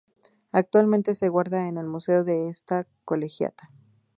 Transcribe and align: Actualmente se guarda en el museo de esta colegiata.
Actualmente 0.51 1.13
se 1.13 1.29
guarda 1.29 1.67
en 1.67 1.77
el 1.77 1.85
museo 1.85 2.23
de 2.23 2.49
esta 2.49 2.87
colegiata. 3.05 3.69